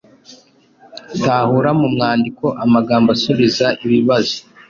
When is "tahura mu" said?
1.23-1.87